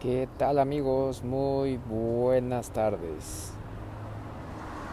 [0.00, 1.22] ¿Qué tal amigos?
[1.24, 3.52] Muy buenas tardes.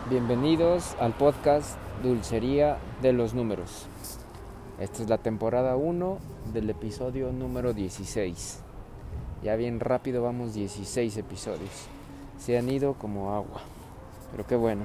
[0.09, 3.87] Bienvenidos al podcast Dulcería de los Números.
[4.81, 6.17] Esta es la temporada 1
[6.51, 8.59] del episodio número 16.
[9.43, 11.87] Ya bien rápido vamos 16 episodios.
[12.37, 13.61] Se han ido como agua.
[14.31, 14.83] Pero qué bueno.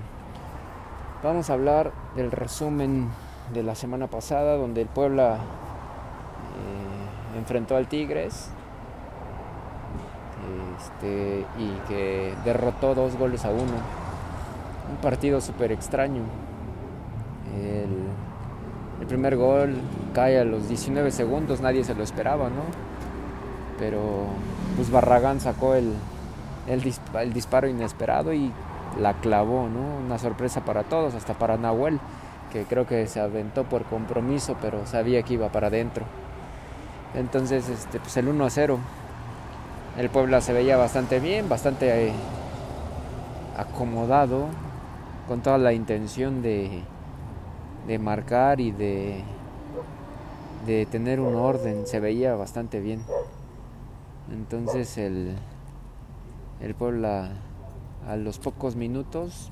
[1.24, 3.08] Vamos a hablar del resumen
[3.52, 5.38] de la semana pasada donde el Puebla
[7.34, 8.52] eh, enfrentó al Tigres
[10.78, 13.62] este, y que derrotó dos goles a uno.
[14.90, 16.22] Un partido súper extraño.
[17.56, 19.74] El, primer gol
[20.14, 22.62] cae a los 19 segundos, nadie se lo esperaba, ¿no?
[23.78, 24.26] Pero
[24.76, 25.92] pues Barragán sacó el,
[26.68, 26.82] el,
[27.34, 28.52] disparo inesperado y
[29.00, 30.04] la clavó, ¿no?
[30.06, 31.98] Una sorpresa para todos, hasta para Nahuel,
[32.52, 36.04] que creo que se aventó por compromiso, pero sabía que iba para adentro.
[37.14, 38.78] Entonces, este, pues el 1 a 0
[39.98, 42.12] el Puebla se veía bastante bien, bastante eh,
[43.56, 44.46] acomodado,
[45.28, 46.82] con toda la intención de,
[47.86, 49.22] de marcar y de,
[50.66, 53.02] de tener un orden, se veía bastante bien.
[54.32, 55.36] Entonces el,
[56.60, 57.30] el Puebla
[58.08, 59.50] a los pocos minutos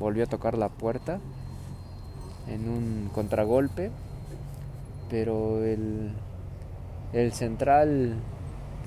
[0.00, 1.20] volvió a tocar la puerta
[2.48, 3.90] en un contragolpe,
[5.10, 6.12] pero el,
[7.12, 8.14] el central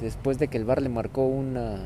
[0.02, 1.78] después de que el bar le marcó una,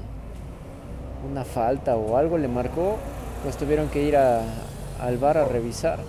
[1.30, 2.98] una falta o algo le marcó,
[3.44, 6.00] pues tuvieron que ir al bar a revisar.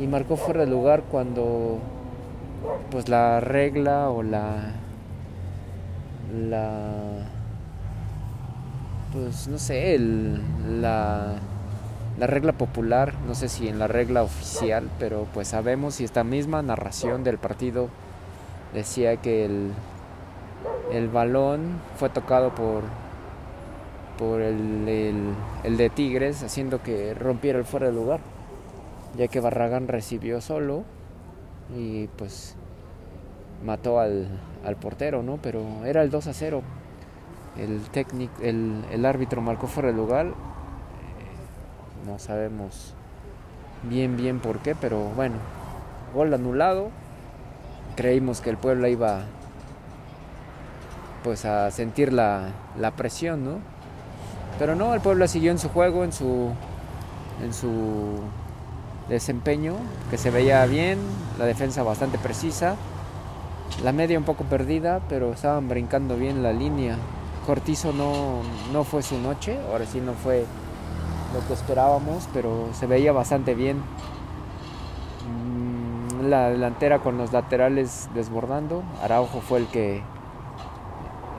[0.00, 1.78] Y marcó fuera de lugar cuando
[2.90, 4.72] pues la regla o la
[6.48, 6.70] la
[9.12, 11.34] pues no sé la
[12.18, 16.24] la regla popular no sé si en la regla oficial pero pues sabemos si esta
[16.24, 17.88] misma narración del partido
[18.72, 19.70] decía que el
[20.94, 22.82] el balón fue tocado por,
[24.16, 28.20] por el, de Tigres, haciendo que rompiera el fuera de lugar,
[29.16, 30.84] ya que Barragán recibió solo
[31.76, 32.54] y pues
[33.64, 34.28] mató al,
[34.80, 35.38] portero, ¿no?
[35.42, 36.62] Pero era el 2 a 0.
[37.58, 40.26] El, técnico, el, árbitro marcó fuera de lugar.
[40.26, 40.32] Eh,
[42.06, 42.94] no sabemos
[43.82, 45.36] bien, bien por qué, pero bueno,
[46.14, 46.90] gol anulado.
[47.96, 49.24] Creímos que el Puebla iba
[51.24, 52.52] pues a sentir la,
[52.96, 53.58] presión, ¿no?
[54.58, 56.50] Pero no, el Puebla siguió en su juego, en su,
[57.42, 58.20] en su
[59.08, 59.74] desempeño,
[60.10, 60.98] que se veía bien,
[61.38, 62.76] la defensa bastante precisa,
[63.82, 66.98] la media un poco perdida, pero estaban brincando bien la línea.
[67.46, 68.42] Cortizo no,
[68.72, 70.44] no fue su noche, ahora sí no fue
[71.34, 73.78] lo que esperábamos, pero se veía bastante bien.
[75.26, 80.02] Mm, la delantera con los laterales desbordando, Araujo fue el que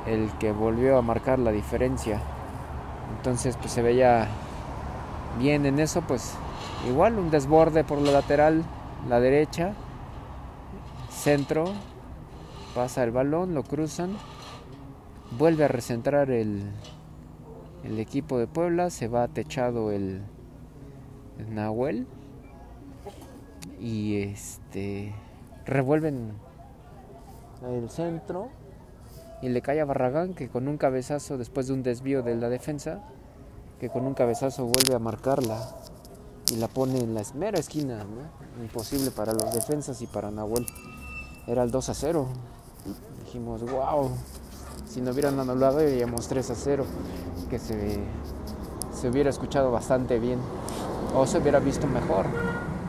[0.05, 2.21] el que volvió a marcar la diferencia.
[3.17, 4.27] Entonces pues se veía
[5.39, 6.33] bien en eso, pues
[6.87, 8.63] igual un desborde por la lateral,
[9.09, 9.73] la derecha,
[11.09, 11.65] centro,
[12.73, 14.15] pasa el balón, lo cruzan,
[15.37, 16.63] vuelve a recentrar el,
[17.83, 20.21] el equipo de Puebla, se va techado el,
[21.39, 22.07] el Nahuel
[23.79, 25.13] y este
[25.65, 26.33] revuelven
[27.67, 28.49] el centro
[29.41, 32.49] y le cae a Barragán que con un cabezazo después de un desvío de la
[32.49, 33.03] defensa
[33.79, 35.59] que con un cabezazo vuelve a marcarla
[36.51, 38.05] y la pone en la mera esquina
[38.61, 40.65] imposible para los defensas y para Nahuel.
[41.47, 42.27] Era el 2 a 0
[43.25, 44.11] dijimos wow
[44.85, 46.85] si no hubieran anulado iríamos 3 a 0
[47.49, 47.99] que se,
[48.93, 50.39] se hubiera escuchado bastante bien
[51.15, 52.25] o se hubiera visto mejor.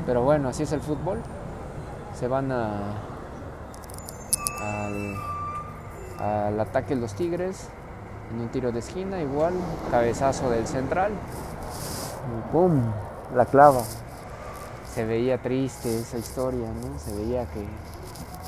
[0.07, 1.19] Pero bueno así es el fútbol.
[2.15, 2.95] Se van a
[4.61, 5.36] al
[6.19, 7.69] al ataque los Tigres
[8.33, 9.55] en un tiro de esquina igual,
[9.91, 12.81] cabezazo del central y ¡pum!
[13.35, 13.83] la clava.
[14.93, 16.99] Se veía triste esa historia, ¿no?
[16.99, 17.67] Se veía que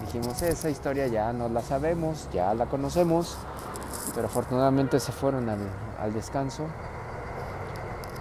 [0.01, 3.37] dijimos, esa historia ya no la sabemos, ya la conocemos,
[4.15, 6.65] pero afortunadamente se fueron al, descanso.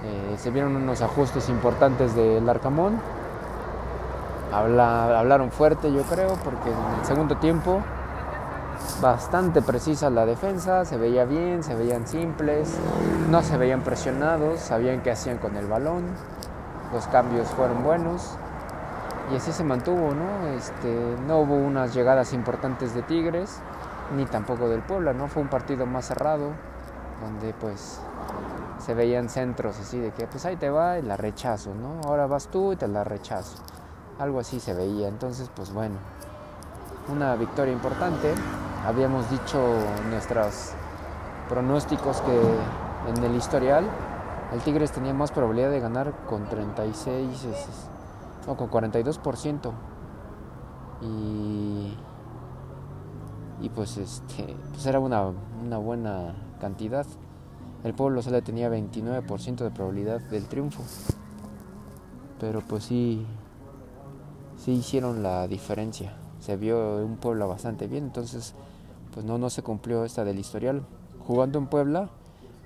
[0.04, 3.00] Eh, se vieron unos ajustes importantes del Arcamón.
[4.52, 7.82] hablaron fuerte, yo creo, porque en el segundo tiempo
[9.02, 12.78] bastante precisa la defensa, se veía bien, se veían simples,
[13.30, 16.04] no se veían presionados, sabían qué hacían con el balón,
[16.94, 18.36] los cambios fueron buenos
[19.32, 20.48] y así se mantuvo, ¿no?
[20.56, 23.60] Este, no hubo unas llegadas importantes de Tigres
[24.16, 25.28] ni tampoco del Puebla, ¿no?
[25.28, 26.52] Fue un partido más cerrado
[27.22, 28.00] donde pues
[28.80, 32.02] se veían centros así de que pues ahí te va y la rechazo, ¿no?
[32.08, 33.58] Ahora vas tú y te la rechazo.
[34.20, 35.96] Algo así se veía, entonces pues bueno,
[37.10, 38.34] una victoria importante
[38.88, 39.60] habíamos dicho
[40.10, 40.74] nuestras
[41.50, 43.84] pronósticos que en el historial
[44.54, 47.48] el Tigres tenía más probabilidad de ganar con 36,
[48.48, 49.72] no, con 42%.
[51.02, 51.98] Y,
[53.62, 57.06] y pues este pues era una, una buena cantidad.
[57.84, 60.82] El pueblo solo tenía 29% de probabilidad del triunfo.
[62.40, 63.26] Pero pues sí,
[64.56, 66.16] sí hicieron la diferencia.
[66.40, 68.56] Se vio un Puebla bastante bien, entonces
[69.18, 70.84] pues no, no se cumplió esta del historial.
[71.26, 72.10] Jugando en Puebla,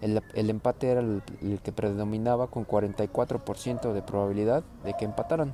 [0.02, 1.24] el, el empate era el,
[1.64, 5.54] que predominaba con 44% de probabilidad de que empataran.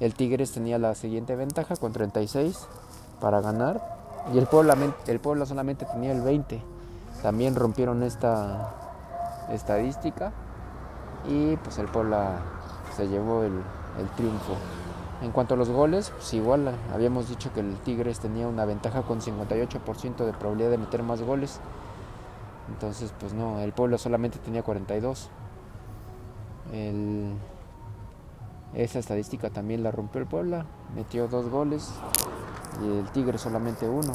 [0.00, 2.68] El Tigres tenía la siguiente ventaja con 36
[3.20, 3.82] para ganar
[4.32, 6.62] y el Puebla, el Puebla solamente tenía el 20.
[7.20, 8.76] También rompieron esta
[9.52, 10.32] estadística
[11.28, 12.38] y pues el Puebla
[12.96, 13.52] se llevó el,
[14.00, 14.54] el triunfo.
[15.20, 19.02] En cuanto a los goles, pues igual habíamos dicho que el Tigres tenía una ventaja
[19.02, 21.58] con 58% de probabilidad de meter más goles.
[22.68, 25.28] Entonces, pues no, el Puebla solamente tenía 42.
[26.72, 27.32] El,
[28.74, 31.90] esa estadística también la rompió el Puebla, metió dos goles
[32.80, 34.12] y el Tigre solamente uno.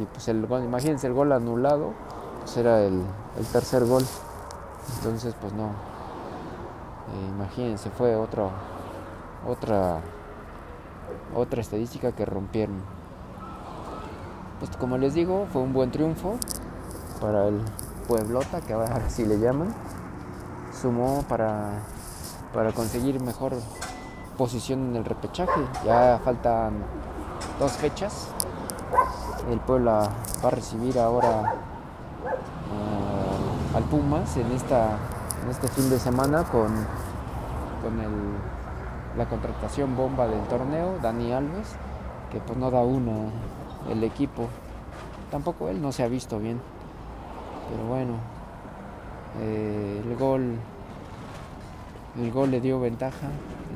[0.00, 1.92] Y pues el imagínense el gol anulado,
[2.40, 3.02] pues era el,
[3.38, 4.04] el tercer gol.
[4.96, 5.66] Entonces, pues no.
[5.66, 8.50] Eh, imagínense, fue otro,
[9.46, 10.00] otra
[11.34, 12.76] otra estadística que rompieron.
[14.58, 16.36] Pues como les digo, fue un buen triunfo
[17.20, 17.60] para el
[18.06, 19.74] Pueblota, que ahora así le llaman.
[20.80, 21.80] Sumó para,
[22.52, 23.54] para conseguir mejor
[24.36, 25.60] posición en el repechaje.
[25.84, 26.74] Ya faltan
[27.58, 28.28] dos fechas.
[29.50, 30.10] El Puebla
[30.44, 31.54] va a recibir ahora
[32.70, 34.96] uh, al Pumas en, esta,
[35.42, 36.68] en este fin de semana con,
[37.82, 38.12] con el
[39.16, 41.74] la contratación bomba del torneo, Dani Alves,
[42.30, 43.30] que pues no da uno
[43.90, 44.48] el equipo.
[45.30, 46.60] Tampoco él no se ha visto bien.
[47.70, 48.14] Pero bueno,
[49.40, 50.58] eh, el gol
[52.20, 53.28] el gol le dio ventaja,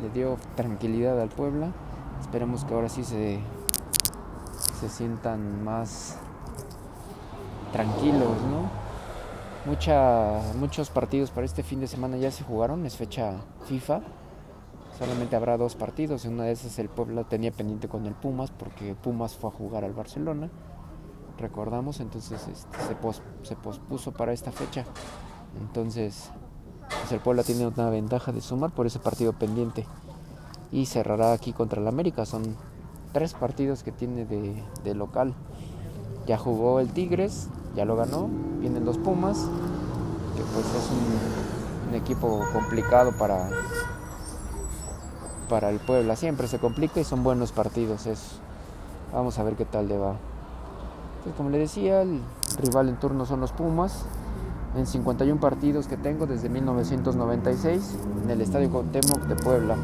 [0.03, 1.69] le dio tranquilidad al Puebla.
[2.21, 3.39] Esperemos que ahora sí se,
[4.79, 6.19] se sientan más
[7.73, 8.69] tranquilos, ¿no?
[9.65, 13.33] Mucha, muchos partidos para este fin de semana ya se jugaron, es fecha
[13.67, 14.01] FIFA
[14.99, 16.25] solamente habrá dos partidos.
[16.25, 19.85] Una de esas el Puebla tenía pendiente con el Pumas porque Pumas fue a jugar
[19.85, 20.51] al Barcelona.
[21.39, 24.85] Recordamos, entonces este, se, pos, se, pospuso para esta fecha.
[25.61, 26.31] Entonces,
[26.89, 29.87] pues el Puebla tiene una ventaja de sumar por ese partido pendiente.
[30.73, 32.25] Y cerrará aquí contra el América.
[32.25, 32.57] Son
[33.13, 35.35] tres partidos que tiene de, local.
[36.27, 38.29] Ya jugó el Tigres, ya lo ganó.
[38.61, 39.47] Vienen los Pumas,
[40.37, 40.91] que pues es
[41.89, 43.49] un equipo complicado para
[45.49, 46.17] para el Puebla.
[46.17, 48.07] Siempre se complica y son buenos partidos.
[49.13, 50.17] Vamos a ver qué tal le va.
[51.25, 52.21] Pues como le decía, el
[52.61, 54.05] rival en turno son los Pumas.
[54.77, 59.77] En 51 partidos que tengo desde 1996 en el Estadio Cuauhtémoc de Puebla.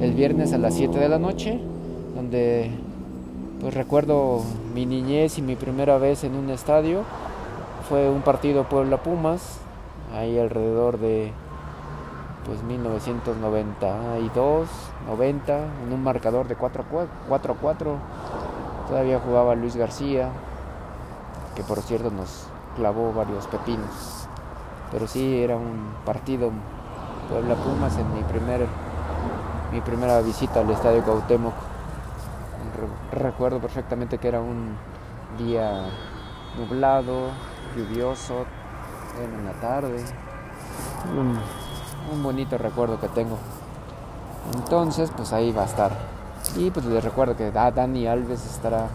[0.00, 1.58] El viernes a las 7 de la noche,
[2.14, 2.70] donde
[3.60, 4.42] pues recuerdo
[4.74, 7.02] mi niñez y mi primera vez en un estadio.
[7.88, 9.58] Fue un partido Puebla Pumas,
[10.14, 11.32] ahí alrededor de
[12.46, 14.68] pues 1992,
[15.08, 16.86] 90, en un marcador de 4 a
[17.28, 17.96] 4.
[18.88, 20.28] Todavía jugaba Luis García,
[21.56, 22.46] que por cierto nos
[22.76, 24.28] clavó varios pepinos.
[24.92, 26.52] Pero sí era un partido
[27.28, 28.68] Puebla Pumas en mi primer
[29.72, 31.54] mi primera visita al estadio Cuauhtémoc.
[33.10, 34.76] Recuerdo perfectamente que era un
[35.36, 35.86] día
[36.56, 37.30] nublado,
[37.76, 38.46] lluvioso,
[39.20, 40.04] en la tarde.
[42.12, 43.36] Un bonito recuerdo que tengo.
[44.54, 45.92] Entonces, pues ahí va a estar.
[46.56, 48.88] Y pues les recuerdo que Dani Alves estará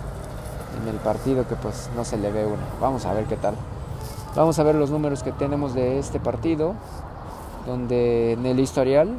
[0.81, 2.63] en el partido que pues no se le ve uno.
[2.79, 3.55] Vamos a ver qué tal.
[4.35, 6.73] Vamos a ver los números que tenemos de este partido,
[7.65, 9.09] donde en el historial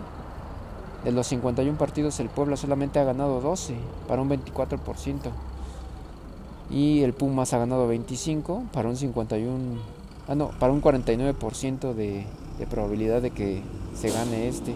[1.04, 3.76] de los 51 partidos el Puebla solamente ha ganado 12
[4.08, 5.30] para un 24%.
[6.70, 9.92] Y el Pumas ha ganado 25 para un 51
[10.28, 12.24] ah no, para un 49% de,
[12.58, 13.62] de probabilidad de que
[13.94, 14.74] se gane este.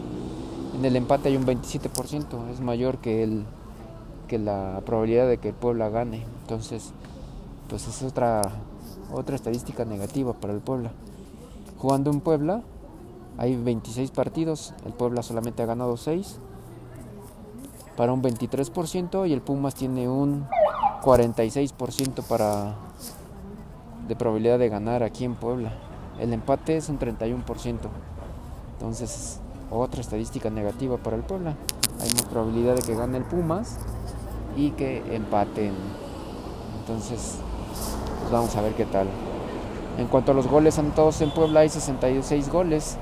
[0.76, 3.44] En el empate hay un 27%, es mayor que, el,
[4.28, 6.24] que la probabilidad de que el Puebla gane.
[6.42, 6.92] Entonces,
[7.68, 8.42] pues es otra,
[9.12, 10.92] otra estadística negativa para el Puebla.
[11.78, 12.62] Jugando en Puebla,
[13.38, 16.38] hay 26 partidos, el Puebla solamente ha ganado 6
[17.96, 20.46] para un 23% y el Pumas tiene un
[21.02, 22.74] 46% para
[24.06, 25.72] de probabilidad de ganar aquí en Puebla.
[26.18, 27.78] El empate es un 31%.
[28.74, 31.54] Entonces, otra estadística negativa para el Puebla.
[32.00, 33.78] Hay más probabilidad de que gane el Pumas
[34.56, 35.72] y que empaten.
[36.80, 37.36] Entonces,
[38.20, 39.08] pues vamos a ver qué tal.
[39.98, 42.96] En cuanto a los goles anotados en Puebla, hay 66 goles.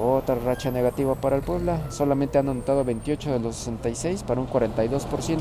[0.00, 1.80] Otra racha negativa para el Puebla.
[1.90, 5.40] Solamente han anotado 28 de los 66 para un 42%.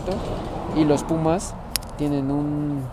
[0.75, 1.53] Y los Pumas
[1.97, 2.83] tienen un,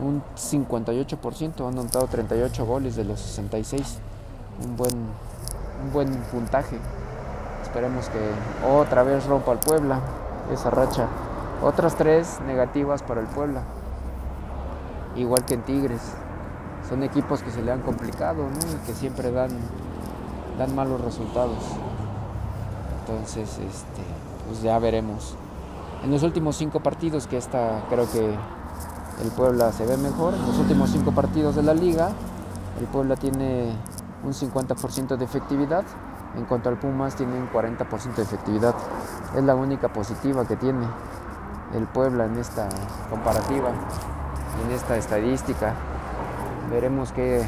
[0.00, 1.66] un 58%.
[1.66, 3.98] Han anotado 38 goles de los 66.
[4.64, 6.78] Un buen, un buen puntaje.
[7.62, 8.18] Esperemos que
[8.68, 10.00] otra vez rompa al Puebla
[10.52, 11.08] esa racha.
[11.62, 13.62] Otras tres negativas para el Puebla.
[15.16, 16.00] Igual que en Tigres.
[16.88, 19.50] Son equipos que se le han complicado y que siempre dan,
[20.58, 21.58] dan malos resultados.
[23.00, 24.02] Entonces, este,
[24.48, 25.36] pues ya veremos.
[26.02, 28.34] En los últimos cinco partidos, que esta creo que
[29.22, 32.10] el Puebla se ve mejor, en los últimos cinco partidos de la liga,
[32.80, 33.72] el Puebla tiene
[34.24, 35.84] un 50% de efectividad
[36.36, 38.74] en cuanto al Pumas, tiene un 40% de efectividad.
[39.36, 40.86] Es la única positiva que tiene
[41.74, 42.68] el Puebla en esta
[43.10, 43.70] comparativa,
[44.64, 45.74] en esta estadística.
[46.70, 47.44] Veremos qué,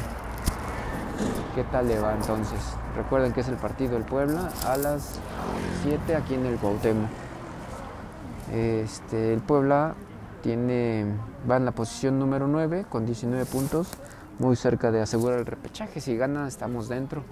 [1.55, 2.59] qué tal le va entonces.
[2.95, 5.19] Recuerden que es el partido del Puebla a las
[5.83, 7.09] 7 aquí en el Cuauhtémoc.
[8.53, 9.95] Este, el Puebla
[10.45, 11.07] tiene,
[11.49, 13.87] va en la posición número 9 con 19 puntos,
[14.37, 15.99] muy cerca de asegurar el repechaje.
[15.99, 17.23] Si gana, estamos dentro.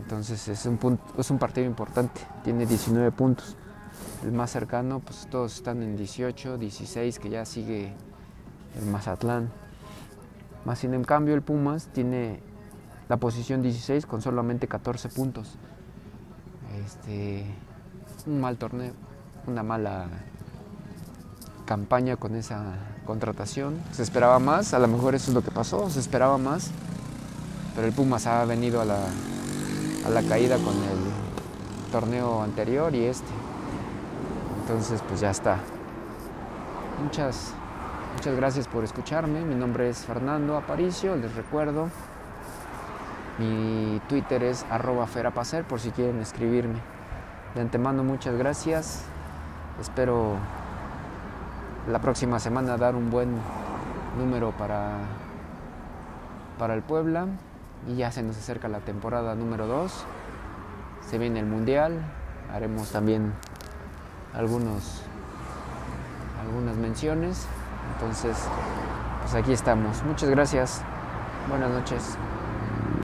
[0.00, 3.54] Entonces es un, es un partido importante, tiene 19 puntos.
[4.24, 7.92] El más cercano, pues todos están en 18, 16, que ya sigue
[8.80, 9.50] el Mazatlán.
[10.64, 12.40] Más sin en cambio el Pumas tiene
[13.10, 15.58] la posición 16 con solamente 14 puntos.
[16.82, 17.44] Este,
[18.26, 18.94] un mal torneo,
[19.46, 20.08] una mala
[21.64, 22.62] campaña con esa
[23.06, 23.80] contratación.
[23.92, 26.70] Se esperaba más, a lo mejor eso es lo que pasó, se esperaba más,
[27.74, 28.98] pero el Pumas ha venido a la,
[30.06, 33.30] a la caída con el torneo anterior y este.
[34.62, 35.58] Entonces, pues ya está.
[37.02, 37.52] Muchas,
[38.16, 39.44] muchas gracias por escucharme.
[39.44, 41.88] Mi nombre es Fernando Aparicio, les recuerdo.
[43.38, 44.64] Mi Twitter es
[45.12, 46.78] ferapacer por si quieren escribirme.
[47.54, 49.02] De antemano, muchas gracias.
[49.80, 50.36] Espero
[51.88, 53.36] la próxima semana dar un buen
[54.18, 54.92] número para,
[56.58, 57.26] para el Puebla
[57.88, 60.04] y ya se nos acerca la temporada número 2.
[61.08, 62.00] Se viene el Mundial,
[62.52, 63.32] haremos también
[64.34, 65.02] algunos,
[66.40, 67.46] algunas menciones.
[67.94, 68.36] Entonces,
[69.22, 70.02] pues aquí estamos.
[70.04, 70.80] Muchas gracias.
[71.48, 72.16] Buenas noches.